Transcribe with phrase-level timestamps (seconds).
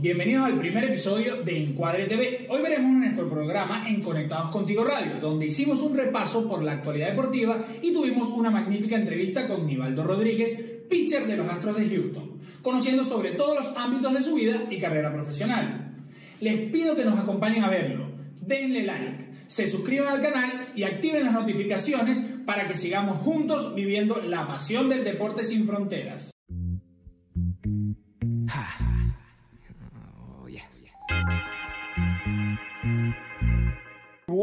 [0.00, 2.46] bienvenidos al primer episodio de Encuadre TV.
[2.50, 7.08] Hoy veremos nuestro programa en Conectados Contigo Radio, donde hicimos un repaso por la actualidad
[7.08, 12.38] deportiva y tuvimos una magnífica entrevista con Nivaldo Rodríguez, pitcher de los Astros de Houston,
[12.60, 15.94] conociendo sobre todos los ámbitos de su vida y carrera profesional.
[16.40, 18.10] Les pido que nos acompañen a verlo,
[18.42, 24.20] denle like, se suscriban al canal y activen las notificaciones para que sigamos juntos viviendo
[24.20, 26.35] la pasión del deporte sin fronteras.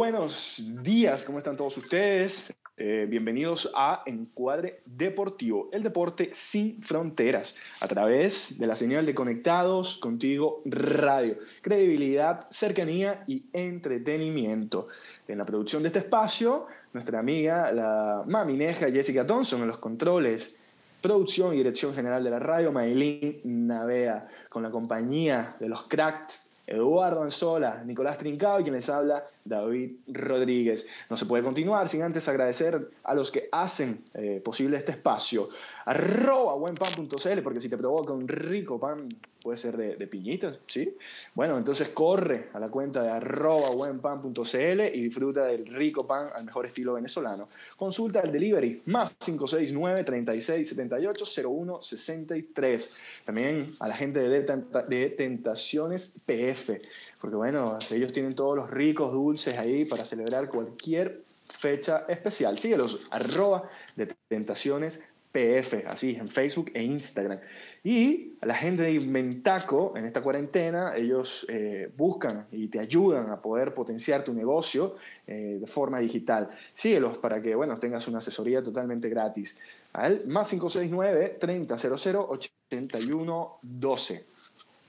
[0.04, 2.54] Buenos días, ¿cómo están todos ustedes?
[2.76, 9.16] Eh, bienvenidos a Encuadre Deportivo, el deporte sin fronteras, a través de la señal de
[9.16, 11.38] Conectados Contigo Radio.
[11.62, 14.90] Credibilidad, cercanía y entretenimiento.
[15.26, 20.58] En la producción de este espacio, nuestra amiga, la mamineja Jessica Thompson, en los controles,
[21.00, 26.53] producción y dirección general de la radio, Maylin Navea, con la compañía de los cracks
[26.66, 30.88] Eduardo Anzola, Nicolás Trincao y quien les habla, David Rodríguez.
[31.10, 35.50] No se puede continuar sin antes agradecer a los que hacen eh, posible este espacio.
[35.86, 39.04] Arroba buenpan.cl, porque si te provoca un rico pan,
[39.42, 40.96] puede ser de, de piñitas, ¿sí?
[41.34, 46.46] Bueno, entonces corre a la cuenta de arroba buenpan.cl y disfruta del rico pan al
[46.46, 47.50] mejor estilo venezolano.
[47.76, 52.98] Consulta el delivery, más 569 3678 0163.
[53.26, 54.42] También a la gente de,
[54.88, 56.82] de Tentaciones PF
[57.24, 62.60] porque bueno, ellos tienen todos los ricos dulces ahí para celebrar cualquier fecha especial.
[62.60, 63.64] Síguelos, arroba
[63.96, 65.02] de tentaciones
[65.34, 67.40] PF, así en Facebook e Instagram.
[67.84, 73.42] Y la gente de Inventaco, en esta cuarentena, ellos eh, buscan y te ayudan a
[73.42, 74.96] poder potenciar tu negocio
[75.28, 76.50] eh, de forma digital.
[76.74, 79.60] Síguelos para que, bueno, tengas una asesoría totalmente gratis.
[79.92, 81.72] Al más 569 3000
[82.30, 84.26] 8112.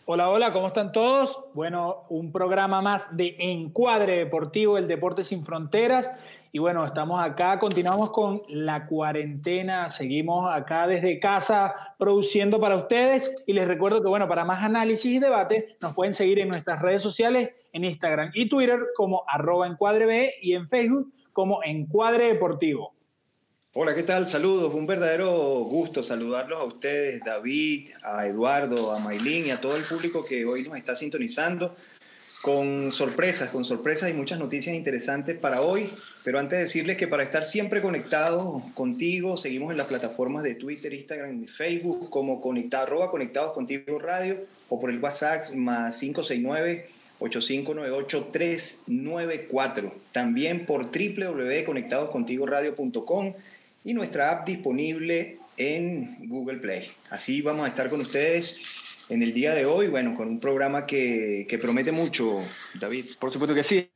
[0.06, 1.38] Hola, hola, ¿cómo están todos?
[1.54, 6.12] Bueno, un programa más de Encuadre Deportivo, el Deporte Sin Fronteras.
[6.54, 13.34] Y bueno, estamos acá, continuamos con la cuarentena, seguimos acá desde casa produciendo para ustedes.
[13.44, 16.80] Y les recuerdo que, bueno, para más análisis y debate, nos pueden seguir en nuestras
[16.80, 22.94] redes sociales, en Instagram y Twitter como arroba encuadreb y en Facebook como Encuadre Deportivo.
[23.72, 24.28] Hola, ¿qué tal?
[24.28, 25.32] Saludos, un verdadero
[25.64, 30.44] gusto saludarlos a ustedes, David, a Eduardo, a Maylin y a todo el público que
[30.44, 31.74] hoy nos está sintonizando
[32.44, 35.88] con sorpresas, con sorpresas y muchas noticias interesantes para hoy.
[36.24, 40.54] Pero antes de decirles que para estar siempre conectados contigo, seguimos en las plataformas de
[40.54, 45.98] Twitter, Instagram y Facebook como conectado, arroba conectados contigo radio o por el WhatsApp más
[45.98, 46.90] 569
[47.20, 49.92] 8598-394.
[50.12, 53.32] También por www.conectadoscontigoradio.com
[53.84, 56.90] y nuestra app disponible en Google Play.
[57.08, 58.58] Así vamos a estar con ustedes
[59.08, 62.40] en el día de hoy, bueno, con un programa que, que promete mucho,
[62.74, 63.12] David.
[63.18, 63.90] Por supuesto que sí.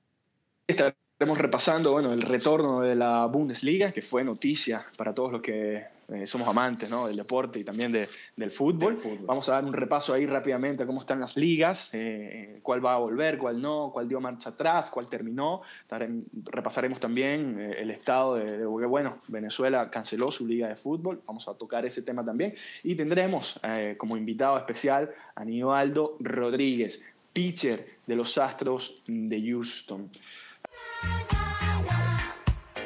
[0.66, 5.97] Estaremos repasando, bueno, el retorno de la Bundesliga, que fue noticia para todos los que
[6.10, 7.06] eh, somos amantes ¿no?
[7.06, 8.98] del deporte y también de, del, fútbol.
[9.26, 12.94] Vamos a dar un repaso ahí rápidamente a cómo están las ligas, eh, cuál va
[12.94, 15.60] a volver, cuál no, cuál dio marcha atrás, cuál terminó.
[16.46, 21.46] Repasaremos también eh, el estado de, de, bueno, Venezuela canceló su liga de fútbol, vamos
[21.46, 22.54] a tocar ese tema también.
[22.82, 23.60] Y tendremos
[23.98, 30.10] como invitado especial a Nivaldo Rodríguez, pitcher de los Astros de Houston.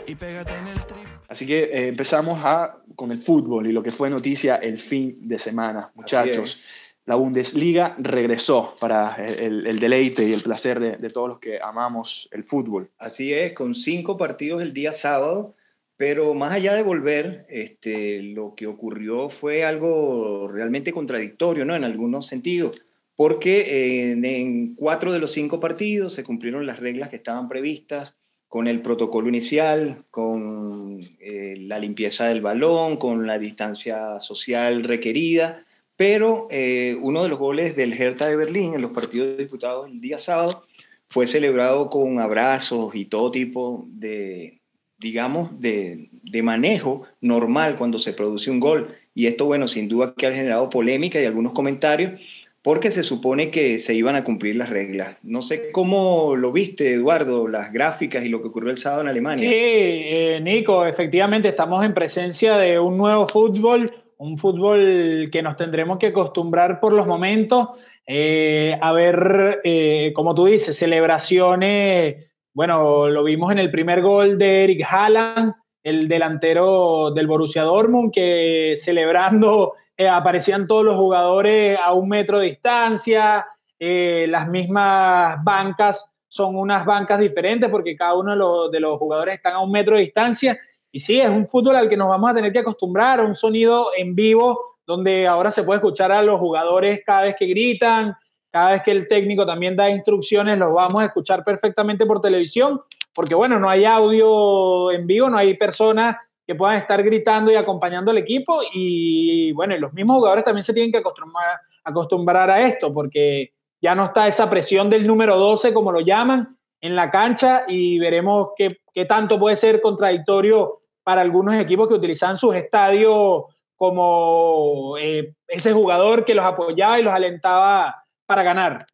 [0.06, 0.87] Y pégate en el
[1.32, 5.16] Así que eh, empezamos a, con el fútbol y lo que fue noticia el fin
[5.22, 5.91] de semana.
[5.94, 6.62] Muchachos,
[7.06, 11.59] la Bundesliga regresó para el, el deleite y el placer de, de, todos los que
[11.59, 12.91] amamos el fútbol.
[12.98, 15.54] Así es, con cinco partidos el día sábado,
[15.97, 21.75] pero más allá de volver, este, lo que ocurrió fue algo realmente contradictorio, ¿no?
[21.75, 22.78] En algunos sentidos,
[23.16, 28.16] porque en, en cuatro de los cinco partidos se cumplieron las reglas que estaban previstas
[28.53, 35.65] con el protocolo inicial, con eh, la limpieza del balón, con la distancia social requerida,
[35.97, 40.03] pero eh, uno de los goles del Hertha de Berlín en los partidos disputados el
[40.03, 40.66] día sábado
[41.09, 44.60] fue celebrado con abrazos y todo tipo de,
[44.98, 48.95] digamos, de, de manejo normal cuando se produce un gol.
[49.15, 52.21] Y esto, bueno, sin duda que ha generado polémica y algunos comentarios,
[52.62, 55.16] porque se supone que se iban a cumplir las reglas.
[55.22, 59.09] No sé cómo lo viste, Eduardo, las gráficas y lo que ocurrió el sábado en
[59.09, 59.48] Alemania.
[59.48, 65.56] Sí, eh, Nico, efectivamente estamos en presencia de un nuevo fútbol, un fútbol que nos
[65.56, 67.70] tendremos que acostumbrar por los momentos
[68.06, 72.26] eh, a ver, eh, como tú dices, celebraciones.
[72.53, 78.12] Bueno, lo vimos en el primer gol de Eric Haaland, el delantero del Borussia Dortmund,
[78.12, 83.47] que celebrando eh, aparecían todos los jugadores a un metro de distancia,
[83.78, 88.98] eh, las mismas bancas son unas bancas diferentes porque cada uno de los, de los
[88.98, 90.59] jugadores están a un metro de distancia.
[90.91, 93.34] Y sí, es un fútbol al que nos vamos a tener que acostumbrar, a un
[93.34, 98.15] sonido en vivo donde ahora se puede escuchar a los jugadores cada vez que gritan,
[98.50, 102.80] cada vez que el técnico también da instrucciones, los vamos a escuchar perfectamente por televisión,
[103.15, 106.16] porque bueno, no hay audio en vivo, no hay personas
[106.47, 110.74] que puedan estar gritando y acompañando al equipo y bueno, los mismos jugadores también se
[110.74, 115.72] tienen que acostumbrar, acostumbrar a esto, porque ya no está esa presión del número 12,
[115.72, 121.21] como lo llaman, en la cancha y veremos qué, qué tanto puede ser contradictorio para
[121.21, 123.45] algunos equipos que utilizan sus estadios
[123.77, 128.86] como eh, ese jugador que los apoyaba y los alentaba para ganar.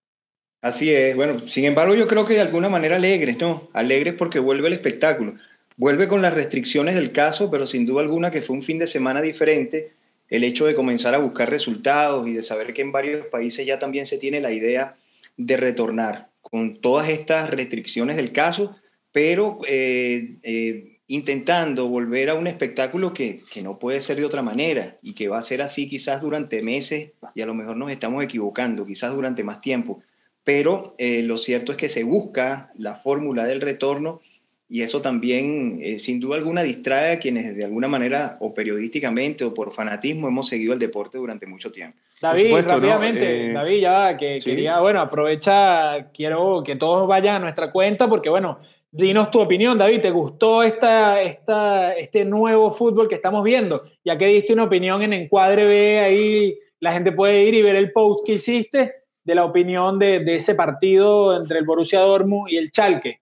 [0.62, 3.68] Así es, bueno, sin embargo yo creo que de alguna manera alegres, ¿no?
[3.74, 5.34] Alegres porque vuelve el espectáculo.
[5.78, 8.88] Vuelve con las restricciones del caso, pero sin duda alguna que fue un fin de
[8.88, 9.92] semana diferente.
[10.28, 13.78] El hecho de comenzar a buscar resultados y de saber que en varios países ya
[13.78, 14.96] también se tiene la idea
[15.36, 18.76] de retornar con todas estas restricciones del caso,
[19.12, 24.42] pero eh, eh, intentando volver a un espectáculo que, que, no puede ser de otra
[24.42, 27.92] manera y que va a ser así quizás durante meses y a lo mejor nos
[27.92, 30.02] estamos equivocando, quizás durante más tiempo.
[30.42, 34.20] Pero eh, lo cierto es que se busca la fórmula del retorno
[34.68, 39.44] y eso también, eh, sin duda alguna, distrae a quienes de alguna manera o periodísticamente
[39.44, 41.96] o por fanatismo hemos seguido el deporte durante mucho tiempo.
[42.20, 47.70] David, rápidamente, eh, David, ya que quería, bueno, aprovecha, quiero que todos vayan a nuestra
[47.70, 48.58] cuenta porque, bueno,
[48.90, 50.00] Dinos tu opinión, David.
[50.00, 53.82] ¿Te gustó esta, esta, este nuevo fútbol que estamos viendo?
[54.02, 57.76] Ya que diste una opinión en Encuadre B, ahí la gente puede ir y ver
[57.76, 58.94] el post que hiciste
[59.24, 63.20] de la opinión de, de ese partido entre el Borussia Dortmund y el Chalke.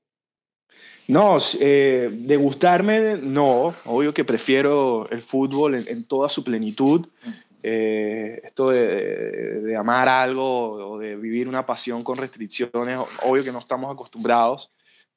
[1.08, 3.74] No, eh, de gustarme, no.
[3.84, 7.06] Obvio que prefiero el fútbol en, toda su plenitud.
[7.62, 13.50] Eh, esto de, de, amar algo o de vivir una pasión con restricciones, obvio que
[13.50, 14.70] no estamos acostumbrados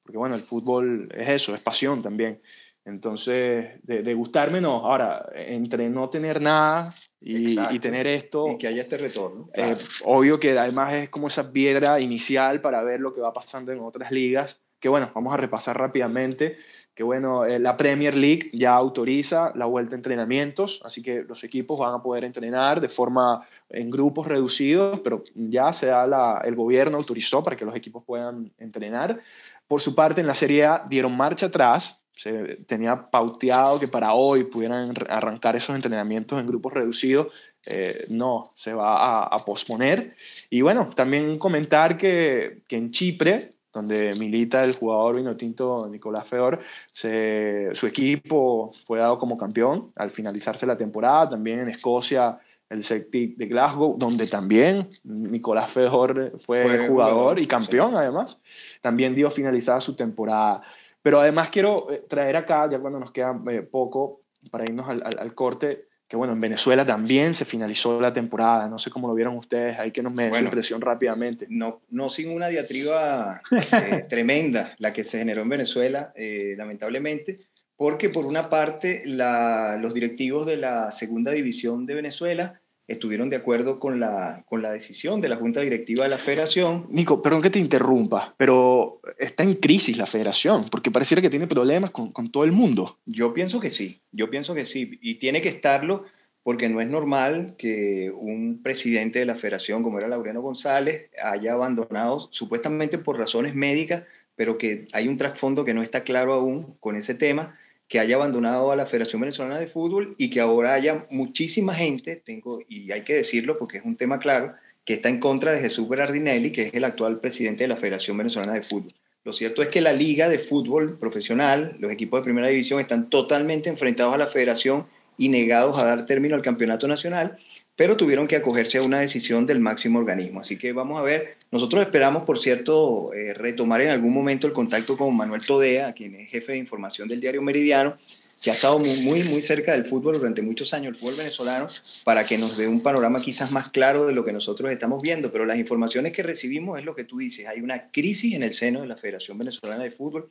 [0.09, 2.41] porque bueno, el fútbol es eso, es pasión también.
[2.83, 4.77] Entonces, de, gustarme no.
[4.77, 8.47] Ahora, entre no tener nada y, tener esto...
[8.47, 9.51] Y que haya este retorno.
[9.53, 13.71] Eh, obvio que además es como esa piedra inicial para ver lo que va pasando
[13.71, 16.57] en otras ligas, que bueno, vamos a repasar rápidamente,
[16.99, 21.43] que bueno, eh, la Premier League ya autoriza la vuelta a entrenamientos, así que los
[21.45, 26.55] equipos van a poder entrenar de forma en grupos reducidos, pero ya se da el
[26.55, 29.21] gobierno autorizó para que los equipos puedan entrenar.
[29.67, 32.01] Por su parte, en la Serie A dieron marcha atrás.
[32.11, 37.27] Se tenía pauteado que para hoy pudieran arrancar esos entrenamientos en grupos reducidos.
[37.65, 40.17] Eh, no, se va a, posponer.
[40.49, 46.60] Y bueno, también comentar que en Chipre, donde milita el jugador vinotinto Nicolás Feor,
[46.92, 51.30] su equipo fue dado como campeón al finalizarse la temporada.
[51.30, 52.39] También en Escocia
[52.69, 58.42] el Celtic de Glasgow, donde también Nicolás Fejor fue, jugador, y campeón además.
[58.81, 60.62] También dio finalizada su temporada.
[61.01, 65.01] Pero además quiero eh, traer acá, ya cuando nos queda eh, poco, para irnos al,
[65.04, 68.67] al, corte, que bueno, en Venezuela también se finalizó la temporada.
[68.67, 71.45] No sé cómo lo vieron ustedes, hay que nos me su impresión rápidamente.
[71.50, 76.11] No, no sin una diatriba eh, tremenda la que se generó en Venezuela,
[76.57, 77.38] lamentablemente
[77.79, 83.80] porque por una parte los directivos de la segunda división de Venezuela estuvieron de acuerdo
[83.80, 86.88] con la, con la decisión de la Junta Directiva de la Federación.
[86.89, 91.48] Nico, perdón que te interrumpa, pero está en crisis la Federación, porque pareciera que tiene
[91.48, 93.00] problemas con, con todo el mundo.
[93.05, 96.03] Yo pienso que sí, yo pienso que sí, y tiene que estarlo
[96.43, 101.53] porque no es normal que un presidente de la Federación, como era Laureano González, haya
[101.53, 104.03] abandonado supuestamente por razones médicas,
[104.36, 107.58] pero que hay un trasfondo que no está claro aún con ese tema
[107.89, 112.15] que haya abandonado a la Federación Venezolana de Fútbol y que ahora haya muchísima gente,
[112.15, 114.53] tengo, y hay que decirlo porque es un tema claro,
[114.86, 118.15] que está en contra de Jesús Berardinelli, que es el actual presidente de la Federación
[118.17, 118.93] Venezolana de Fútbol.
[119.25, 123.10] Lo cierto es que la liga de fútbol profesional, los equipos de primera división están
[123.10, 127.38] totalmente enfrentados a la federación y negados a dar término al campeonato nacional
[127.79, 130.41] pero tuvieron que acogerse a una decisión del máximo organismo.
[130.41, 134.53] Así que vamos a ver, nosotros esperamos, por cierto, eh, retomar en algún momento el
[134.53, 137.98] contacto con Manuel Todea, quien es jefe de información del diario Meridiano,
[138.41, 141.68] que ha estado muy, muy, muy cerca del fútbol durante muchos años, el fútbol venezolano,
[142.03, 145.32] para que nos dé un panorama quizás más claro de lo que nosotros estamos viendo.
[145.32, 148.53] Pero las informaciones que recibimos es lo que tú dices, hay una crisis en el
[148.53, 150.29] seno de la Federación Venezolana de Fútbol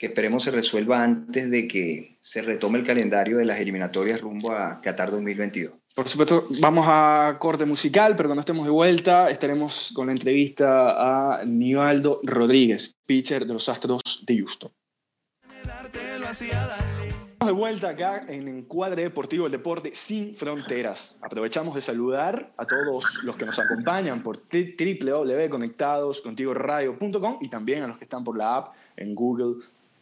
[0.00, 4.50] que esperemos se resuelva antes de que se retome el calendario de las eliminatorias rumbo
[4.52, 5.74] a Qatar 2022.
[6.00, 11.36] Por supuesto, vamos a corte musical, pero cuando estemos de vuelta estaremos con la entrevista
[11.36, 14.72] a Nivaldo Rodríguez, pitcher de los Astros de Houston.
[17.44, 21.18] de vuelta acá en Encuadre Deportivo, el deporte sin fronteras.
[21.20, 27.98] Aprovechamos de saludar a todos los que nos acompañan por www.conectadoscontigoradio.com y también a los
[27.98, 29.56] que están por la app en Google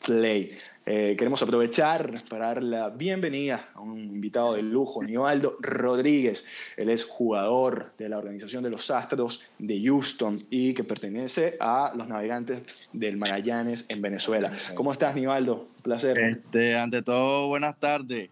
[0.05, 0.57] Play.
[0.87, 6.47] Eh, queremos aprovechar para dar la bienvenida a un invitado de lujo, Nivaldo Rodríguez.
[6.79, 11.93] Él es jugador de la organización de los Astros de Houston y que pertenece a
[11.95, 12.63] los navegantes
[12.95, 14.53] del Magallanes en Venezuela.
[14.75, 15.69] ¿Cómo estás, Nivaldo?
[15.77, 16.19] Un placer.
[16.19, 18.31] Este, ante todo, buenas tardes.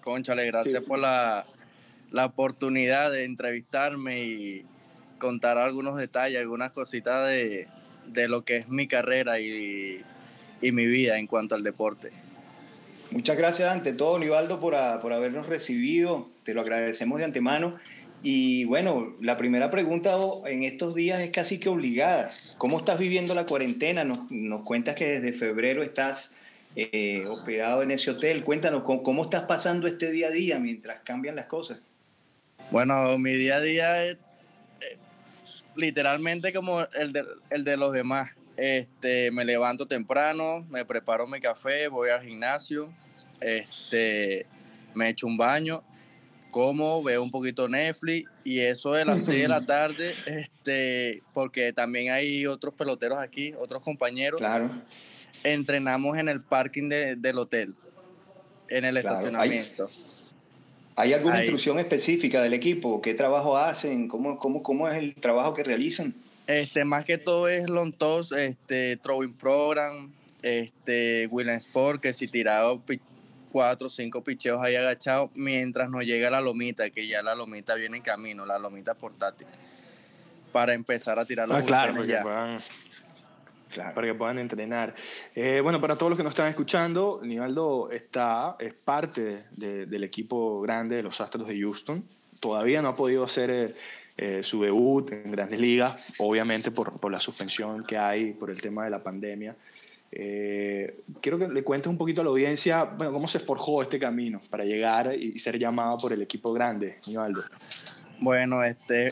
[0.00, 0.88] Conchale, gracias Sí.
[0.88, 1.44] por la,
[2.10, 4.64] la oportunidad de entrevistarme y
[5.18, 7.68] contar algunos detalles, algunas cositas de,
[8.06, 10.02] de lo que es mi carrera y,
[10.62, 12.10] y mi vida en cuanto al deporte.
[13.10, 16.30] Muchas gracias ante todo, Nivaldo, por, a- por habernos recibido.
[16.44, 17.78] Te lo agradecemos de antemano.
[18.22, 20.16] Y bueno, la primera pregunta
[20.46, 22.30] en estos días es casi que obligada.
[22.56, 24.04] ¿Cómo estás viviendo la cuarentena?
[24.04, 26.36] Nos, nos cuentas que desde febrero estás
[26.76, 28.44] eh, hospedado en ese hotel.
[28.44, 31.80] Cuéntanos, ¿cómo, cómo estás pasando este día a día mientras cambian las cosas?
[32.70, 34.96] Bueno, mi día a día es eh,
[35.76, 38.30] literalmente como el de, el de los demás.
[38.56, 42.92] Este, me levanto temprano, me preparo mi café, voy al gimnasio,
[43.40, 44.46] este,
[44.94, 45.82] me echo un baño,
[46.50, 51.72] como, veo un poquito Netflix y eso de las 6 de la tarde, este, porque
[51.72, 54.70] también hay otros peloteros aquí, otros compañeros, Claro.
[55.44, 57.74] entrenamos en el parking de- del hotel,
[58.68, 59.88] en el Claro, hay- estacionamiento.
[60.94, 61.40] ¿Hay alguna Ahí.
[61.44, 63.00] instrucción específica del equipo?
[63.00, 64.08] ¿Qué trabajo hacen?
[64.08, 66.14] ¿Cómo, cómo, cómo es el trabajo que realizan?
[66.52, 72.28] Este, más que todo es long toss, este, throwing program, este, Will Sport, que si
[72.28, 72.82] tirado
[73.50, 77.74] cuatro o cinco picheos ahí agachados, mientras nos llega la lomita, que ya la lomita
[77.74, 79.46] viene en camino, la lomita portátil,
[80.52, 82.22] para empezar a tirar los Ah, claro, para que, ya.
[82.22, 82.62] puedan,
[83.70, 83.94] Claro.
[83.94, 84.94] para que puedan entrenar.
[85.34, 90.04] Eh, bueno, para todos los que nos están escuchando, Nivaldo está, es parte de- del
[90.04, 92.04] equipo grande de los Astros de Houston.
[92.40, 93.74] Todavía no ha podido hacer eh,
[94.16, 98.60] eh, su debut en grandes ligas, obviamente por, por la suspensión que hay por el
[98.60, 99.56] tema de la pandemia.
[100.14, 103.98] Eh, quiero que le cuentes un poquito a la audiencia, bueno, cómo se forjó este
[103.98, 107.42] camino para llegar y ser llamado por el equipo grande, Nivaldo.
[108.20, 109.08] Bueno, este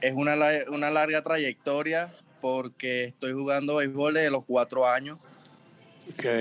[0.00, 0.34] es una,
[0.68, 5.18] una larga trayectoria porque estoy jugando béisbol desde los cuatro años.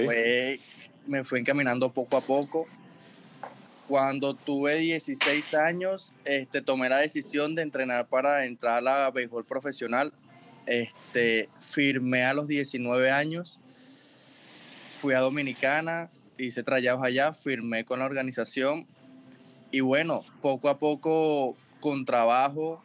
[0.05, 0.59] Fue-
[1.07, 2.67] me fui encaminando poco a poco.
[3.87, 9.45] Cuando tuve 16 años, este, tomé la decisión de entrenar para entrar a la béisbol
[9.45, 10.13] profesional.
[10.65, 13.59] Este, firmé a los 19 años.
[14.93, 18.87] Fui a Dominicana, hice trayados allá, firmé con la organización.
[19.71, 22.81] Y bueno, poco a poco, con trabajo,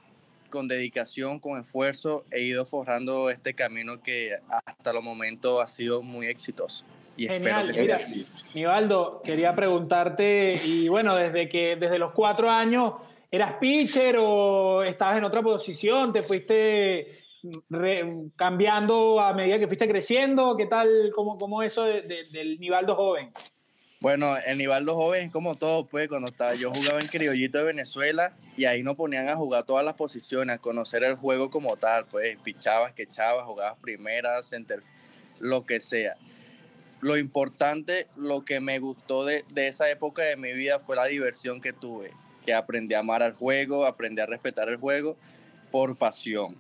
[0.50, 4.32] con dedicación, con esfuerzo, he ido forjando este camino que
[4.66, 6.84] hasta el momento ha sido muy exitoso.
[7.18, 7.96] Y Genial, espero que mira.
[7.96, 8.26] así.
[8.54, 12.94] Nivaldo, quería preguntarte, y bueno, desde que desde los cuatro años,
[13.30, 16.12] ¿eras pitcher o estabas en otra posición?
[16.12, 17.18] ¿Te fuiste
[17.68, 18.04] re-
[18.36, 20.56] cambiando a medida que fuiste creciendo?
[20.56, 23.32] ¿Qué tal, cómo, cómo eso de- de- del Nivaldo joven?
[24.00, 27.64] Bueno, el Nivaldo joven es como todo, pues, cuando estaba, yo jugaba en Criollito de
[27.64, 31.76] Venezuela y ahí nos ponían a jugar todas las posiciones, a conocer el juego como
[31.76, 34.82] tal, pues, pichabas, quechabas, jugabas primera, center,
[35.40, 36.16] lo que sea.
[37.00, 41.06] Lo importante, lo que me gustó de, de esa época de mi vida fue la
[41.06, 42.12] diversión que tuve,
[42.44, 45.16] que aprendí a amar al juego, aprendí a respetar el juego
[45.70, 46.56] por pasión.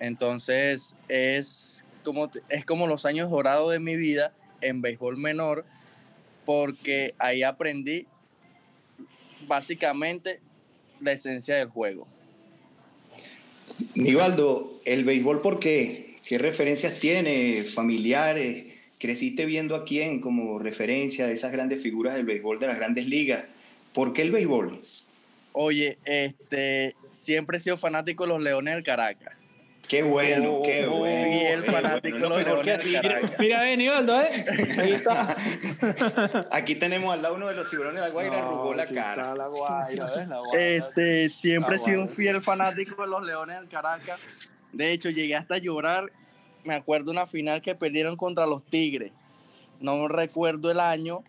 [0.00, 5.64] Entonces, es como, es como los años dorados de mi vida en béisbol menor,
[6.44, 8.06] porque ahí aprendí
[9.46, 10.40] básicamente
[11.00, 12.06] la esencia del juego.
[13.94, 16.18] Nivaldo, ¿el béisbol por qué?
[16.26, 17.64] ¿Qué referencias tiene?
[17.64, 18.71] ¿Familiares?
[19.02, 23.08] ¿Creciste viendo a quién como referencia de esas grandes figuras del béisbol de las grandes
[23.08, 23.46] ligas?
[23.92, 24.80] ¿Por qué el béisbol?
[25.50, 29.34] Oye, este, siempre he sido fanático de los Leones del Caracas.
[29.88, 31.26] Qué bueno, Oh, qué oh, bueno.
[31.26, 32.92] y el bueno, fanático de los Leones del aquí.
[32.92, 33.32] Caracas.
[33.40, 34.30] Mira, ve, Nivaldo, ¿eh?
[34.78, 35.36] Ahí está.
[36.52, 39.22] Aquí tenemos al lado uno de los tiburones de la Guaira, arrugó la cara.
[39.22, 40.28] está la Guaira, ¿ves?
[40.28, 40.64] La Guaira.
[40.64, 44.20] Este, siempre he sido un fiel fanático de los Leones del Caracas.
[44.72, 46.12] De hecho, llegué hasta a llorar.
[46.64, 49.12] Me acuerdo una final que perdieron contra los Tigres.
[49.80, 51.24] No recuerdo el año,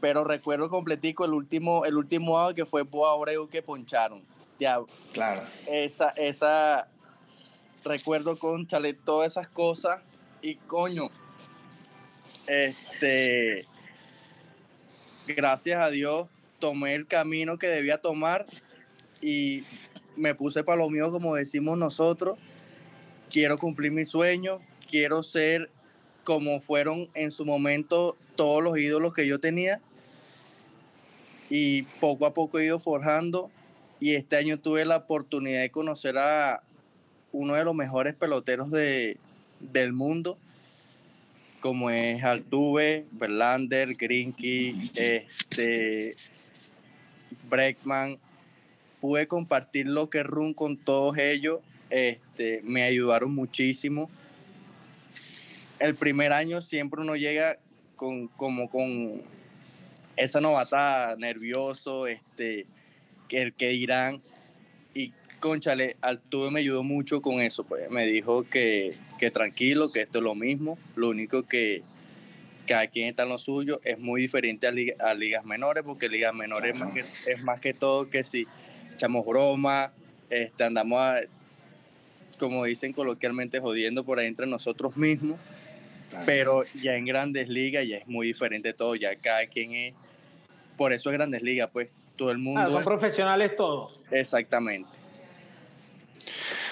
[0.00, 4.22] pero recuerdo completico el último, el último out que fue Boa Abreu que poncharon.
[4.58, 4.80] Ya,
[5.12, 5.42] Claro.
[5.66, 6.88] esa, esa,
[7.84, 10.00] recuerdo con Chalet todas esas cosas
[10.40, 11.10] y coño,
[12.46, 13.66] este,
[15.26, 18.46] gracias a Dios tomé el camino que debía tomar
[19.20, 19.64] y
[20.16, 22.38] me puse para lo mío como decimos nosotros,
[23.32, 25.70] quiero cumplir mis sueños, quiero ser
[26.22, 29.80] como fueron en su momento todos los ídolos que yo tenía
[31.48, 33.50] y poco a poco he ido forjando
[34.00, 36.62] y este año tuve la oportunidad de conocer a
[37.32, 39.16] uno de los mejores peloteros de,
[39.60, 40.38] del mundo,
[41.60, 46.16] como es Altuve, Verlander, Grinky, este,
[47.48, 48.18] Breckman.
[49.00, 51.60] Pude compartir lo que run con todos ellos,
[51.92, 54.10] este, me ayudaron muchísimo.
[55.78, 57.58] El primer año siempre uno llega
[57.96, 59.22] con, como con
[60.16, 62.66] esa novata nervioso, este,
[63.28, 64.22] que, que dirán,
[64.94, 67.90] y conchale, Altuve me ayudó mucho con eso, pues.
[67.90, 71.82] Me dijo que, que tranquilo, que esto es lo mismo, lo único que
[72.66, 76.72] cada quien está en lo suyo, es muy diferente a, ligas menores, porque ligas menores
[76.74, 78.46] es más, que, es más que todo que si
[78.94, 79.92] echamos broma,
[80.30, 81.20] este, andamos, a,
[82.42, 85.38] como dicen coloquialmente, jodiendo por ahí entre nosotros mismos,
[86.26, 89.94] pero ya en grandes ligas ya es muy diferente todo, ya cada quien es,
[90.76, 92.60] por eso es grandes ligas, pues todo el mundo...
[92.60, 94.00] Ah, son profesionales todos.
[94.10, 94.90] Exactamente.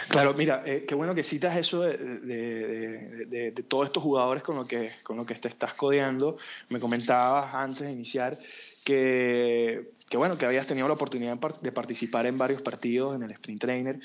[0.08, 4.42] Claro, mira, eh, qué bueno que citas eso de, de, de, de, todos estos jugadores
[4.42, 6.36] con los que, con lo que te estás codeando.
[6.68, 8.36] Me comentabas antes de iniciar
[8.84, 13.30] que, que, bueno, que habías tenido la oportunidad de participar en varios partidos en el
[13.30, 14.00] Sprint Trainer.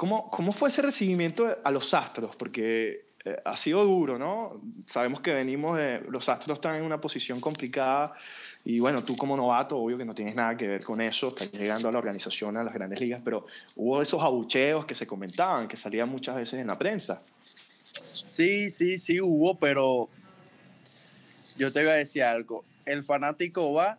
[0.00, 2.34] ¿Cómo, cómo fue ese recibimiento a los Astros?
[2.34, 4.58] Porque eh, ha sido duro, ¿no?
[4.86, 6.00] Sabemos que venimos de...
[6.08, 8.14] Los Astros están en una posición complicada
[8.64, 11.52] y bueno, tú como novato, obvio que no tienes nada que ver con eso, estás
[11.52, 13.44] llegando a la organización, a las grandes ligas, pero
[13.76, 17.20] hubo esos abucheos que se comentaban, que salían muchas veces en la prensa.
[18.24, 20.08] Sí, sí, sí hubo, pero
[21.58, 22.64] yo te voy a decir algo.
[22.86, 23.98] El fanático va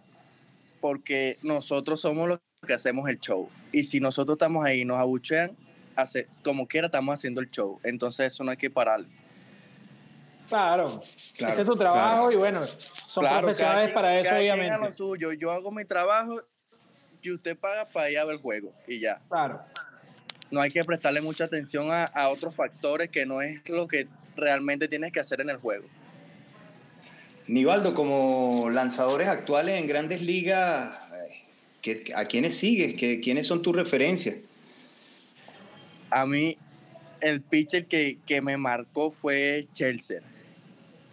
[0.80, 3.48] porque nosotros somos los que hacemos el show.
[3.72, 5.56] Y si nosotros estamos ahí y nos abuchean,
[6.02, 7.80] hace, como quiera estamos haciendo el show.
[7.84, 9.06] Entonces eso no hay que parar.
[10.48, 11.02] Claro,
[11.38, 14.78] claro ese es tu trabajo y bueno, son profesionales para eso, obviamente.
[14.78, 15.32] Lo suyo.
[15.32, 16.42] Yo hago mi trabajo
[17.22, 19.22] y usted paga para ir a ver el juego y ya.
[19.30, 19.62] Claro.
[20.50, 24.10] No hay que prestarle mucha atención a, a otros factores que no es lo que
[24.36, 25.88] realmente tienes que hacer en el juego.
[27.48, 30.98] Nivaldo, como lanzadores actuales en grandes ligas,
[32.16, 32.96] ¿a quiénes sigues?
[32.96, 34.36] ¿Qué, ¿Quiénes son tus referencias?
[36.12, 36.58] A mí,
[37.22, 40.22] el pitcher que, que me marcó fue Chelsea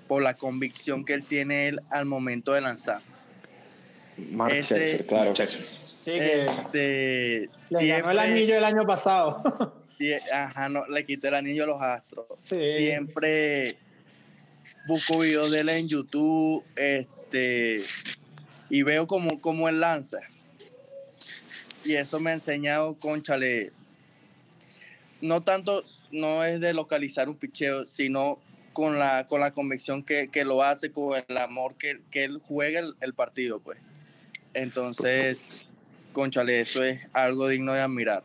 [0.08, 3.00] por la convicción que él tiene él al momento de lanzar.
[4.32, 5.34] Mark este, claro.
[5.36, 9.84] Sí, este, le ganó el anillo el año pasado.
[10.32, 12.26] ajá, no, le quité el anillo a los astros.
[12.48, 13.76] Siempre
[14.86, 17.84] busco videos de él en YouTube este,
[18.70, 20.20] y veo cómo, cómo él lanza.
[21.84, 23.72] Y eso me ha enseñado, conchale,
[25.20, 28.38] no tanto, no es de localizar un picheo, sino
[28.72, 32.40] con la, con la convicción que, que lo hace, con el amor que, que él
[32.44, 33.78] juega el, partido, pues.
[34.54, 35.66] Entonces,
[36.12, 38.22] conchale, eso es algo digno de admirar.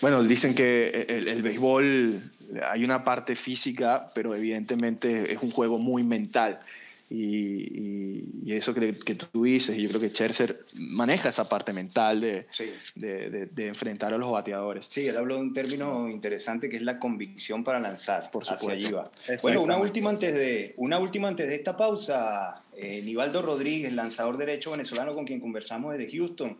[0.00, 2.20] Bueno, dicen que el, el béisbol
[2.68, 6.60] hay una parte física, pero evidentemente es un juego muy mental.
[7.08, 11.72] Y, y, eso que, que, tú dices, y yo creo que Scherzer maneja esa parte
[11.72, 12.64] mental de, sí.
[12.96, 14.88] de, de, de, enfrentar a los bateadores.
[14.90, 18.30] Sí, él habló de un término interesante que es la convicción para lanzar.
[18.32, 18.70] Por supuesto.
[18.70, 19.10] Hacia allí va.
[19.42, 22.62] Bueno, una última antes de, una última antes de esta pausa.
[22.76, 26.56] Eh, Nivaldo Rodríguez, lanzador derecho venezolano con quien conversamos desde Houston.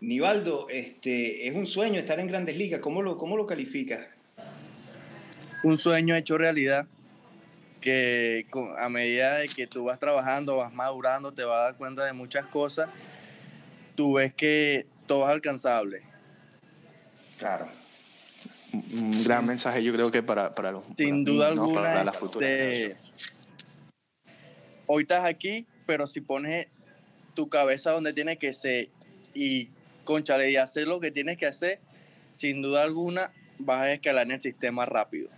[0.00, 2.80] Nivaldo, este, es un sueño estar en grandes ligas.
[2.80, 4.06] ¿Cómo lo, cómo lo calificas?
[5.62, 6.86] Un sueño hecho realidad
[7.84, 8.46] que
[8.78, 12.14] a medida de que tú vas trabajando, vas madurando, te vas a dar cuenta de
[12.14, 12.88] muchas cosas,
[13.94, 16.02] tú ves que todo es alcanzable.
[17.38, 17.68] Claro.
[18.72, 20.82] Un gran mensaje yo creo que para, para los...
[20.96, 22.96] Sin duda alguna, para futura este,
[24.86, 26.68] hoy estás aquí, pero si pones
[27.34, 28.88] tu cabeza donde tiene que ser
[29.34, 29.68] y
[30.04, 31.80] conchale y hacer lo que tienes que hacer,
[32.32, 35.28] sin duda alguna vas a escalar en el sistema rápido.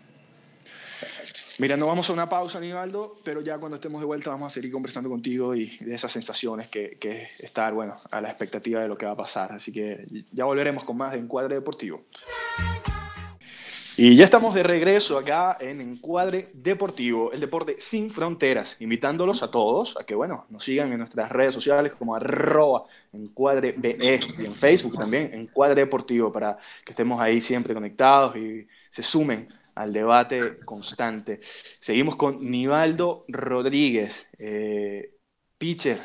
[1.59, 4.55] Mira, no vamos a una pausa, Aníbaldo, pero ya cuando estemos de vuelta vamos a
[4.55, 8.88] seguir conversando contigo y de esas sensaciones que, que estar, bueno, a la expectativa de
[8.88, 9.53] lo que va a pasar.
[9.53, 12.03] Así que ya volveremos con más de Encuadre Deportivo.
[13.99, 19.51] Y ya estamos de regreso acá en Encuadre Deportivo, el deporte sin fronteras, invitándolos a
[19.51, 24.45] todos a que, bueno, nos sigan en nuestras redes sociales como arroba Encuadre BE y
[24.45, 29.93] en Facebook también, Encuadre Deportivo, para que estemos ahí siempre conectados y se sumen al
[29.93, 31.41] debate constante.
[31.79, 34.27] Seguimos con Nivaldo Rodríguez.
[34.39, 35.12] Eh,
[35.59, 35.97] pitcher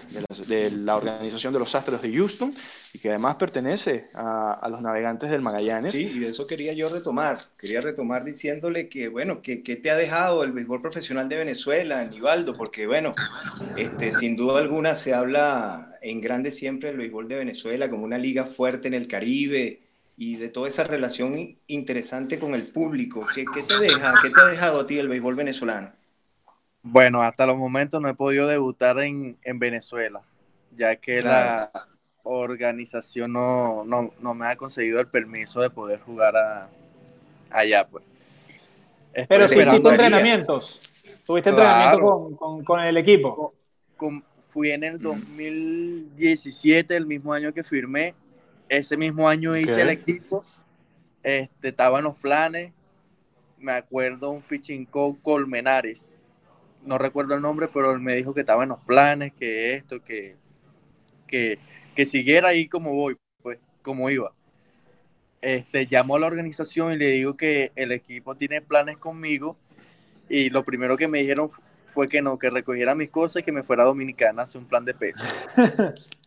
[0.48, 2.54] de la, organización de los Astros de Houston
[2.94, 5.92] y que además pertenece a, los navegantes del Magallanes.
[5.92, 7.38] Sí, y de eso quería yo retomar.
[7.58, 12.56] Quería retomar diciéndole que, bueno, que, te ha dejado el béisbol profesional de Venezuela, Aníbaldo,
[12.56, 13.14] porque, bueno,
[13.78, 18.18] este, sin duda alguna se habla en grande siempre del béisbol de Venezuela como una
[18.18, 19.82] liga fuerte en el Caribe
[20.22, 23.26] y de toda esa relación interesante con el público.
[23.34, 24.14] ¿Qué, qué te deja?
[24.22, 25.92] ¿Qué te ha dejado a ti el béisbol venezolano?
[26.84, 30.22] Bueno, hasta los momentos no he podido debutar en, Venezuela,
[30.76, 31.72] ya que la
[32.22, 33.84] organización no,
[34.36, 36.70] me ha conseguido el permiso de poder jugar
[37.50, 37.88] allá.
[37.88, 38.94] Pues.
[39.28, 40.82] Pero si hiciste entrenamientos,
[41.26, 43.56] tuviste entrenamiento con, el equipo.
[44.50, 48.14] fui en el 2017, el mismo año que firmé.
[48.72, 50.46] Ese mismo año hice el equipo.
[51.24, 52.72] Este, estaba en los planes.
[53.58, 56.22] Me acuerdo un pitching Colmenares
[56.84, 60.04] no recuerdo el nombre, pero él me dijo que estaba en los planes, que esto,
[60.04, 60.38] que,
[61.28, 64.34] que, siguiera ahí como voy, pues, como iba.
[65.42, 69.58] Este, llamo a la organización y le digo que el equipo tiene planes conmigo
[70.30, 71.50] y lo primero que me dijeron
[71.86, 74.62] fue que no, que recogiera mis cosas y que me fuera a Dominicana a hacer
[74.62, 75.26] un plan de peso.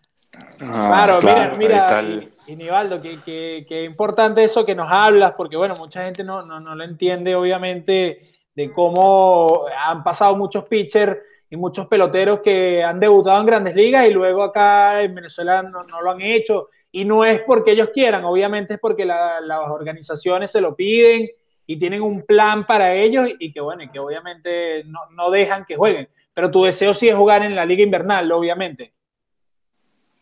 [0.60, 6.04] Ah, claro, mira, mira, y, Nivaldo, que, importante eso que nos hablas, porque bueno, mucha
[6.04, 11.18] gente no, no, no lo entiende, obviamente, de cómo han pasado muchos pitchers
[11.50, 15.84] y muchos peloteros que han debutado en grandes ligas y luego acá en Venezuela no,
[16.02, 16.68] lo han hecho.
[16.92, 21.28] Y no es porque ellos quieran, obviamente es porque las organizaciones se lo piden
[21.66, 25.64] y tienen un plan para ellos y que bueno, y que obviamente no, no dejan
[25.64, 26.08] que jueguen.
[26.32, 28.92] Pero tu deseo sí es jugar en la liga invernal, obviamente.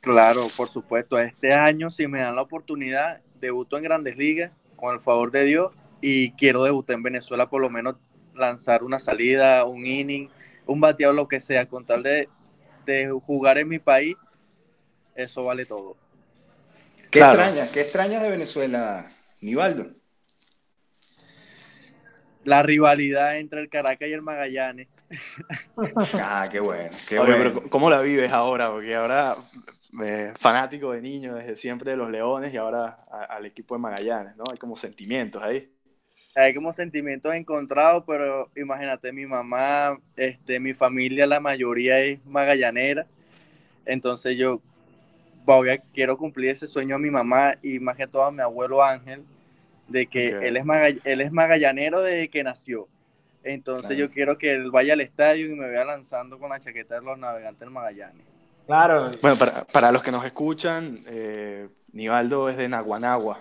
[0.03, 1.17] Claro, por supuesto.
[1.17, 5.45] Este año, si me dan la oportunidad, debuto en grandes ligas, con el favor de
[5.45, 7.95] Dios, y quiero debutar en Venezuela por lo menos
[8.35, 10.29] lanzar una salida, un inning,
[10.67, 12.29] un bateado, lo que sea, con tal de,
[13.25, 14.17] jugar en mi país,
[15.15, 15.97] eso vale todo.
[17.09, 17.69] ¿Qué extraña?
[17.71, 19.09] ¿Qué extraña de Venezuela,
[19.41, 19.93] Nivaldo?
[22.43, 24.89] La rivalidad entre el Caracas y el Magallanes.
[26.15, 26.91] ah, qué bueno.
[27.09, 27.63] Qué bueno.
[27.71, 28.69] ¿Cómo la vives ahora?
[28.69, 29.37] Porque ahora
[30.01, 34.37] eh, fanático de niño desde siempre de los Leones y ahora al equipo de Magallanes,
[34.37, 34.45] ¿no?
[34.51, 35.73] Hay como sentimientos ahí
[36.35, 43.07] hay como sentimientos encontrados, pero imagínate, mi mamá, este, mi familia, la mayoría es magallanera,
[43.85, 44.63] entonces yo
[45.45, 48.41] voy a, quiero cumplir ese sueño a mi mamá y más que todo a mi
[48.41, 49.25] abuelo Ángel,
[49.89, 50.65] de que él, es
[51.05, 52.89] él es magallanero desde que nació.
[53.45, 56.95] Entonces yo quiero que él vaya al estadio y me vea lanzando con la chaqueta
[56.95, 58.32] de los navegantes del Magallanes.
[58.67, 59.11] Claro.
[59.21, 63.41] Bueno, para, para los que nos escuchan, eh, Nivaldo es de Naguanagua.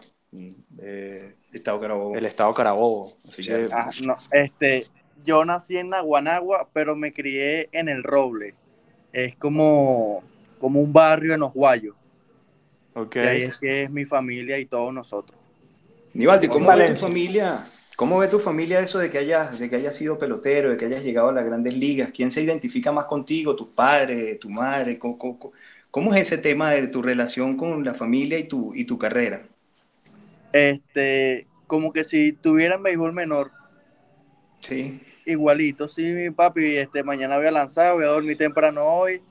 [0.80, 2.16] Eh, Estado Carabobo.
[2.16, 3.18] El Estado Carabobo.
[3.72, 4.88] Ah, no, este,
[5.24, 8.56] yo nací en Naguanagua, pero me crié en El Roble.
[9.12, 10.24] Es como,
[10.60, 11.96] como un barrio en Osguayo.
[12.94, 13.24] Okay.
[13.24, 15.40] Y ahí es que es mi familia y todos nosotros.
[16.14, 17.66] Nivaldi, ¿cómo ve tu familia?
[18.02, 20.86] ¿Cómo ve tu familia eso de que hayas, de que hayas sido pelotero, de que
[20.86, 22.10] hayas llegado a las grandes ligas?
[22.12, 23.56] ¿Quién se identifica más contigo?
[23.56, 24.98] ¿Tus padres, tu madre?
[24.98, 25.20] ¿Cómo,
[25.92, 29.44] cómo, es ese tema de tu relación con la familia y tu, y tu carrera?
[30.52, 33.52] Este, como que si tuvieran béisbol menor.
[34.62, 35.00] Sí.
[35.28, 39.22] Igualito, sí, mi papi, este, mañana voy a lanzar, voy a dormir temprano hoy.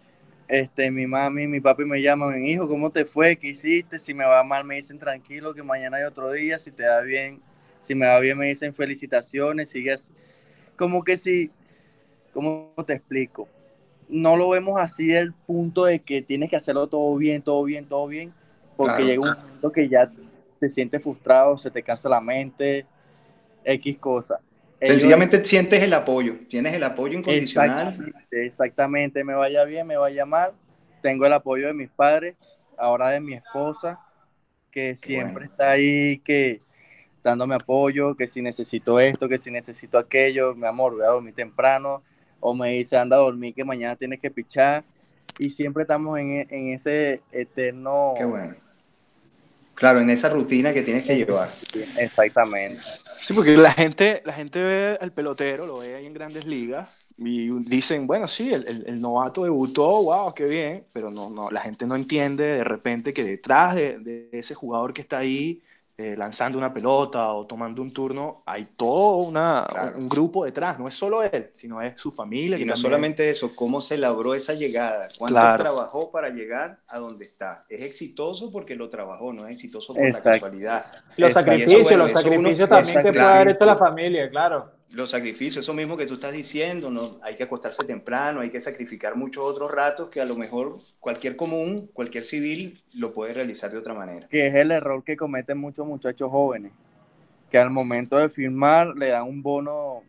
[0.46, 3.34] Este, mi mami, mi papi me llaman, hijo, ¿cómo te fue?
[3.34, 3.98] ¿Qué hiciste?
[3.98, 6.56] Si me va mal, me dicen tranquilo, que mañana hay otro día.
[6.60, 7.42] Si te da bien,
[7.80, 10.10] si me va bien, me dicen felicitaciones, sigues.
[10.76, 11.50] Como que si,
[12.32, 13.48] ¿cómo te explico?
[14.08, 17.86] No lo vemos así el punto de que tienes que hacerlo todo bien, todo bien,
[17.86, 18.32] todo bien,
[18.76, 20.10] porque llega un momento que ya
[20.58, 22.86] te sientes frustrado, se te cansa la mente,
[23.64, 24.40] X cosa.
[24.80, 27.88] Sencillamente sientes el apoyo, tienes el apoyo incondicional.
[27.88, 30.52] Exactamente, exactamente, me vaya bien, me vaya mal,
[31.02, 32.36] tengo el apoyo de mis padres,
[32.78, 34.00] ahora de mi esposa,
[34.70, 36.62] que siempre está ahí, que
[37.22, 41.34] dándome apoyo, que si necesito esto, que si necesito aquello, mi amor, voy a dormir
[41.34, 42.02] temprano,
[42.40, 44.84] o me dice, anda a dormir que mañana tienes que pichar,
[45.38, 48.14] y siempre estamos en, en ese eterno...
[48.16, 48.70] Qué bueno
[49.80, 51.48] Claro, en esa rutina que tienes que llevar.
[51.96, 52.82] Exactamente.
[53.18, 57.08] Sí, porque la gente, la gente ve al pelotero, lo ve ahí en grandes ligas
[57.16, 61.62] y dicen, bueno, sí, el, el, novato debutó, wow, qué bien, pero no, no, la
[61.62, 65.62] gente no entiende de repente que detrás de, de ese jugador que está ahí
[66.00, 70.88] eh, lanzando una pelota o tomando un turno, hay todo una, un grupo detrás, no
[70.88, 72.56] es solo él, sino es su familia.
[72.56, 77.26] Y no solamente eso, cómo se labró esa llegada, cuánto trabajó para llegar a donde
[77.26, 77.66] está.
[77.68, 80.86] Es exitoso porque lo trabajó, no es exitoso por la casualidad.
[81.18, 84.79] Los sacrificios, los sacrificios también que puede haber hecho la familia, claro.
[84.92, 87.18] Los sacrificios, eso mismo que tú estás diciendo, ¿no?
[87.22, 91.36] hay que acostarse temprano, hay que sacrificar muchos otros ratos que a lo mejor cualquier
[91.36, 94.26] común, cualquier civil lo puede realizar de otra manera.
[94.28, 96.72] Que es el error que cometen muchos muchachos jóvenes,
[97.50, 100.02] que al momento de firmar le dan un bono,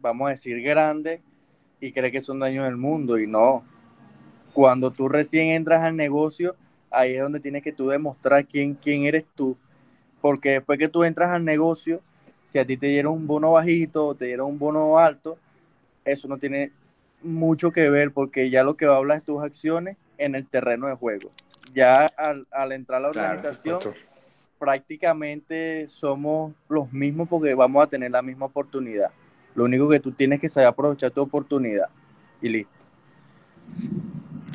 [0.00, 1.22] vamos a decir, grande
[1.78, 3.62] y cree que son dueños del mundo y no.
[4.54, 6.56] Cuando tú recién entras al negocio,
[6.90, 9.58] ahí es donde tienes que tú demostrar quién, quién eres tú,
[10.22, 12.00] porque después que tú entras al negocio,
[12.44, 15.38] si a ti te dieron un bono bajito o te dieron un bono alto,
[16.04, 16.72] eso no tiene
[17.22, 20.46] mucho que ver porque ya lo que va a hablar es tus acciones en el
[20.46, 21.30] terreno de juego.
[21.72, 23.80] Ya al, entrar a la organización,
[24.58, 29.10] prácticamente somos los mismos porque vamos a tener la misma oportunidad.
[29.54, 31.88] Lo único que tú tienes que saber aprovechar tu oportunidad
[32.40, 32.72] y listo.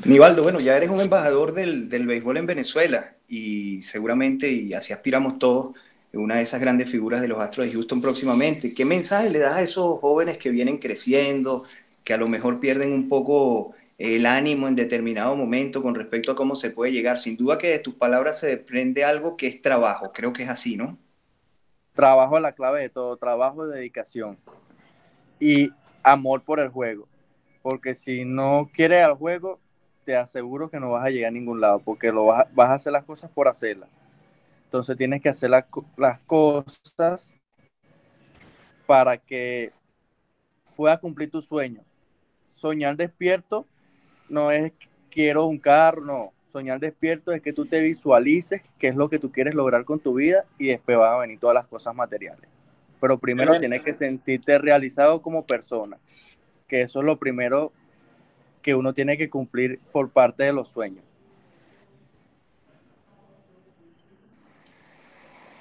[0.06, 4.94] Nivaldo, bueno, ya eres un embajador del, del béisbol en Venezuela y seguramente, y así
[4.94, 5.76] aspiramos todos,
[6.14, 8.74] una de esas grandes figuras de los Astros de Houston próximamente.
[8.74, 11.64] ¿Qué mensaje le das a esos jóvenes que vienen creciendo,
[12.04, 16.36] que a lo mejor pierden un poco el ánimo en determinado momento con respecto a
[16.36, 17.20] cómo se puede llegar?
[17.20, 20.50] Sin duda que de tus palabras se desprende algo que es trabajo, creo que es
[20.50, 20.98] así, ¿no?
[21.94, 24.38] Trabajo es la clave de todo, trabajo y dedicación
[25.40, 25.70] y
[26.02, 27.08] amor por el juego,
[27.62, 29.60] porque si no quieres al juego,
[30.06, 32.74] te aseguro que no vas a llegar a ningún lado, porque lo vas, vas a
[32.76, 33.90] hacer las cosas por hacerlas
[34.70, 37.36] entonces tienes que hacer las cosas
[38.86, 39.72] para que
[40.76, 41.84] puedas cumplir tu sueño.
[42.46, 43.66] Soñar despierto
[44.30, 44.72] no es
[45.10, 46.34] quiero un carro, no.
[46.46, 50.00] Soñar despierto es que tú te visualices qué es lo que tú quieres lograr con
[50.00, 52.48] tu vida y después van a venir todas las cosas materiales.
[53.02, 55.98] Pero primero tienes que sentirte realizado como persona,
[56.68, 57.74] que eso es lo primero
[58.62, 61.09] que uno tiene que cumplir por parte de los sueños.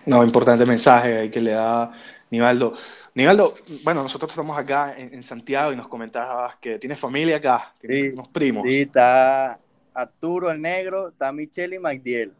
[0.08, 1.92] No, importante mensaje que le da
[2.30, 2.74] Nivaldo.
[3.14, 8.14] Nivaldo, bueno, nosotros estamos acá en, Santiago y nos comentabas que tienes familia acá, tienes
[8.14, 8.62] unos primos.
[8.62, 9.58] Sí, está
[9.92, 12.32] Arturo el Negro, está Michelle y Magdiel.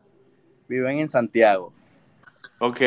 [0.69, 1.73] Viven en Santiago.
[2.59, 2.81] Ok.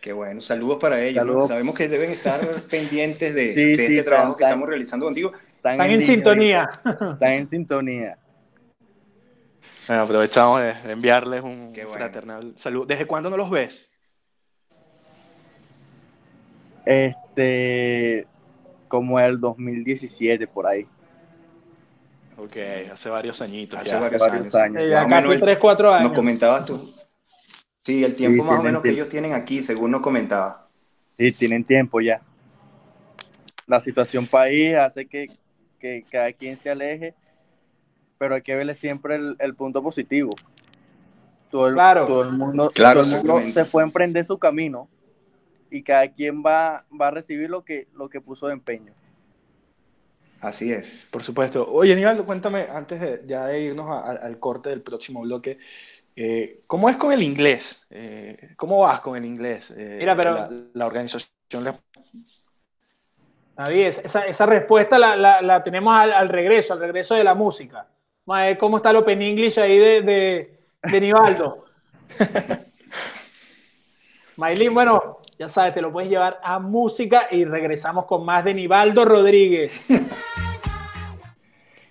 [0.00, 1.48] Qué bueno, saludos para ellos.
[1.48, 5.32] Sabemos que deben estar pendientes de, este trabajo que estamos realizando contigo.
[5.56, 6.68] Están, en, sintonía.
[6.84, 8.18] Están en sintonía.
[9.86, 12.86] Bueno, aprovechamos de, enviarles un fraternal saludo.
[12.86, 13.90] ¿Desde cuándo no los ves?
[16.86, 18.26] Este,
[18.88, 20.86] como el 2017, por ahí.
[22.36, 22.56] Ok,
[22.92, 23.80] hace varios añitos.
[23.80, 24.54] Hace varios, años.
[24.54, 25.40] años.
[25.40, 26.08] 3, 4 años.
[26.08, 26.94] Nos comentabas tú.
[27.82, 30.68] Sí, el tiempo más o menos que ellos tienen aquí, según nos comentaba.
[31.18, 32.22] Sí, tienen tiempo ya.
[33.66, 35.30] La situación país hace que,
[35.78, 37.14] que cada quien se aleje
[38.18, 40.30] pero hay que verle siempre el, punto positivo.
[41.50, 44.88] Todo el, todo el mundo, todo el mundo se fue a emprender su camino
[45.70, 48.92] y cada quien va, va a recibir lo que, lo que puso de empeño.
[50.40, 51.08] Así es.
[51.10, 51.66] Por supuesto.
[51.70, 55.58] Oye, Aníbal, cuéntame, antes de, ya de irnos al corte del próximo bloque,
[56.16, 57.86] eh, ¿cómo es con el inglés?
[57.90, 59.72] Eh, ¿Cómo vas con el inglés?
[59.76, 60.48] Eh, Mira, pero...
[60.74, 61.32] La, organización...
[63.56, 67.34] David, esa, esa respuesta la, la, la tenemos al, al, regreso, al regreso de la
[67.34, 67.86] música
[68.58, 71.64] cómo está el Open English ahí de, de, de Nivaldo.
[74.36, 78.54] Maylin, bueno, ya sabes, te lo puedes llevar a música y regresamos con más de
[78.54, 79.72] Nivaldo Rodríguez.